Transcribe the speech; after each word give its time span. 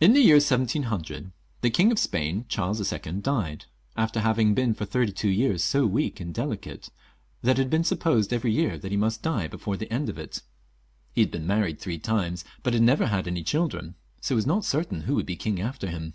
In 0.00 0.14
the 0.14 0.22
year 0.22 0.36
1700 0.36 1.30
the 1.60 1.68
King 1.68 1.92
of 1.92 1.98
Spain, 1.98 2.46
Charles 2.48 2.80
II., 2.80 2.98
died, 2.98 2.98
XLV.] 3.14 3.14
LOUIS 3.14 3.60
XIV. 3.60 3.66
355 3.66 3.66
after 4.08 4.20
having 4.20 4.54
been 4.54 4.72
for 4.72 4.84
thirty 4.86 5.12
two 5.12 5.28
years 5.28 5.62
so 5.62 5.84
weak 5.86 6.18
and 6.18 6.32
delicate 6.32 6.88
that 7.42 7.58
it 7.58 7.64
Had 7.64 7.68
been 7.68 7.84
supposed 7.84 8.32
every 8.32 8.52
year 8.54 8.78
that 8.78 8.90
he 8.90 8.96
must 8.96 9.20
die 9.20 9.46
before 9.46 9.76
the 9.76 9.92
end 9.92 10.08
of 10.08 10.16
it. 10.16 10.40
He 11.12 11.20
had 11.20 11.30
been 11.30 11.46
married 11.46 11.78
three 11.78 11.98
times, 11.98 12.46
but 12.62 12.72
had 12.72 12.80
never 12.80 13.08
had 13.08 13.28
any 13.28 13.42
children, 13.44 13.96
so 14.22 14.32
that 14.32 14.36
it 14.36 14.36
was 14.36 14.46
not 14.46 14.64
certain 14.64 15.02
who 15.02 15.14
would 15.14 15.26
be 15.26 15.36
king 15.36 15.60
after 15.60 15.88
him. 15.90 16.14